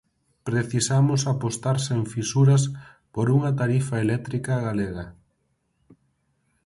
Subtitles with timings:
[0.49, 2.63] Precisamos apostar sen fisuras
[3.13, 5.05] por unha tarifa eléctrica galega.